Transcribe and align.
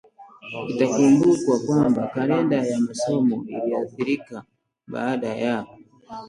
Itakumbukwa 0.71 1.55
kwamba 1.65 2.01
Kalenda 2.13 2.57
ya 2.69 2.77
masomo 2.85 3.35
iliathirika 3.53 4.37
baada 4.91 5.31
ya 5.43 5.57